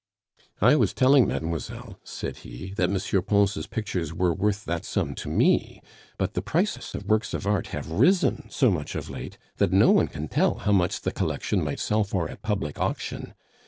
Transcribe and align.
"I 0.61 0.75
was 0.77 0.95
telling 0.95 1.27
mademoiselle," 1.27 1.99
said 2.03 2.37
he, 2.37 2.73
"that 2.75 2.89
M. 2.89 3.21
Pons' 3.23 3.67
pictures 3.67 4.11
were 4.15 4.33
worth 4.33 4.65
that 4.65 4.83
sum 4.83 5.13
to 5.13 5.29
me; 5.29 5.79
but 6.17 6.33
the 6.33 6.41
prices 6.41 6.95
of 6.95 7.05
works 7.05 7.35
of 7.35 7.45
art 7.45 7.67
have 7.67 7.91
risen 7.91 8.49
so 8.49 8.71
much 8.71 8.95
of 8.95 9.11
late, 9.11 9.37
that 9.57 9.71
no 9.71 9.91
one 9.91 10.07
can 10.07 10.27
tell 10.27 10.55
how 10.55 10.71
much 10.71 11.01
the 11.01 11.11
collection 11.11 11.63
might 11.63 11.79
sell 11.79 12.03
for 12.03 12.27
at 12.31 12.41
public 12.41 12.79
auction. 12.79 13.35